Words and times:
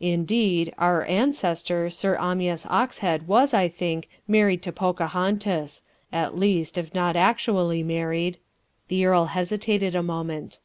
Indeed, 0.00 0.74
our 0.78 1.04
ancestor 1.04 1.90
Sir 1.90 2.16
Amyas 2.16 2.66
Oxhead 2.68 3.28
was, 3.28 3.54
I 3.54 3.68
think, 3.68 4.08
married 4.26 4.60
to 4.62 4.72
Pocahontas 4.72 5.82
at 6.12 6.36
least 6.36 6.76
if 6.76 6.92
not 6.92 7.14
actually 7.14 7.84
married" 7.84 8.38
the 8.88 9.04
earl 9.06 9.26
hesitated 9.26 9.94
a 9.94 10.02
moment. 10.02 10.58